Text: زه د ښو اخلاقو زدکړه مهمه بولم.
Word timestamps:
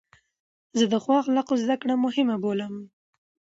زه 0.77 0.85
د 0.91 0.93
ښو 1.03 1.11
اخلاقو 1.21 1.59
زدکړه 1.63 1.93
مهمه 2.05 2.35
بولم. 2.43 2.73